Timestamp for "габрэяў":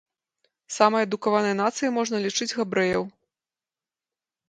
2.57-3.03